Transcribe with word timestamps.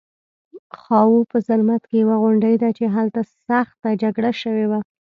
خاوو 0.79 1.27
په 1.31 1.37
زرمت 1.47 1.81
کې 1.89 1.95
یوه 2.03 2.15
غونډۍ 2.21 2.55
ده 2.61 2.69
چې 2.77 2.85
هلته 2.95 3.21
سخته 3.47 3.89
جګړه 4.01 4.31
شوې 4.41 4.65
وه 4.67 4.79